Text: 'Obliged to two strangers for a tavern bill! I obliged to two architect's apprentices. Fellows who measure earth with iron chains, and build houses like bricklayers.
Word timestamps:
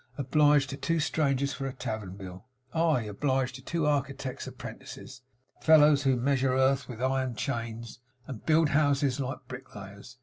'Obliged 0.17 0.71
to 0.71 0.77
two 0.77 0.99
strangers 0.99 1.53
for 1.53 1.67
a 1.67 1.73
tavern 1.73 2.15
bill! 2.17 2.47
I 2.73 3.03
obliged 3.03 3.53
to 3.53 3.61
two 3.61 3.85
architect's 3.85 4.47
apprentices. 4.47 5.21
Fellows 5.61 6.01
who 6.01 6.15
measure 6.15 6.55
earth 6.55 6.89
with 6.89 7.03
iron 7.03 7.35
chains, 7.35 7.99
and 8.25 8.43
build 8.43 8.69
houses 8.69 9.19
like 9.19 9.47
bricklayers. 9.47 10.17